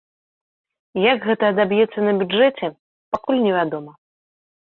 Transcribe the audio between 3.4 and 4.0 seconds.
невядома.